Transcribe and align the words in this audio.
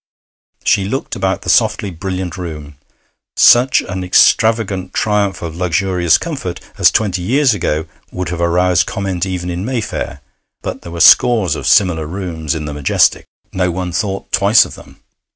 She 0.63 0.85
looked 0.85 1.15
about 1.15 1.43
the 1.43 1.49
softly 1.49 1.91
brilliant 1.91 2.35
room, 2.35 2.77
such 3.35 3.81
an 3.81 4.03
extravagant 4.03 4.95
triumph 4.95 5.43
of 5.43 5.55
luxurious 5.55 6.17
comfort 6.17 6.59
as 6.79 6.89
twenty 6.89 7.21
years 7.21 7.53
ago 7.53 7.85
would 8.11 8.29
have 8.29 8.41
aroused 8.41 8.87
comment 8.87 9.27
even 9.27 9.51
in 9.51 9.63
Mayfair; 9.63 10.21
but 10.63 10.81
there 10.81 10.91
were 10.91 11.01
scores 11.01 11.55
of 11.55 11.67
similar 11.67 12.07
rooms 12.07 12.55
in 12.55 12.65
the 12.65 12.73
Majestic. 12.73 13.25
No 13.53 13.69
one 13.69 13.91
thought 13.91 14.31
twice 14.31 14.65
of 14.65 14.73
them. 14.73 15.01